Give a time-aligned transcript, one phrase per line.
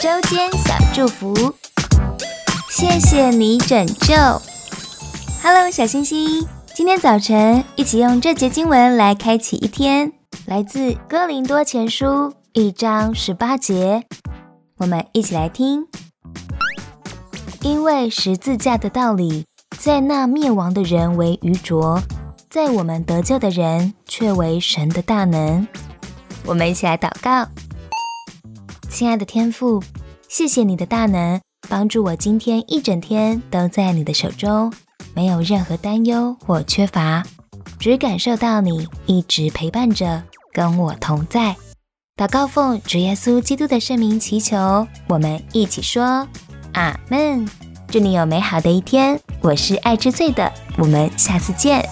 [0.00, 1.54] 周间小祝福，
[2.70, 4.14] 谢谢你拯救。
[5.42, 10.10] Hello，小星星，今天早晨一起用这节经文来开启一天，
[10.46, 14.02] 来自哥林多前书一章十八节，
[14.78, 15.86] 我们一起来听。
[17.60, 19.44] 因为十字架的道理，
[19.78, 22.02] 在那灭亡的人为愚拙，
[22.48, 25.68] 在我们得救的人却为神的大能。
[26.46, 27.46] 我们一起来祷告。
[28.90, 29.82] 亲爱的天父，
[30.28, 34.70] 谢谢你的大能，帮助我今天一整天都在你的手中，
[35.14, 37.24] 没有任何担忧或缺乏，
[37.78, 40.22] 只感受到你一直陪伴着，
[40.52, 41.56] 跟我同在。
[42.16, 46.26] 祷告奉主耶稣基督的圣名祈求，我们一起说
[46.74, 47.48] 阿门。
[47.86, 49.18] 祝你有美好的一天。
[49.40, 51.88] 我是爱之最的，我们下次见。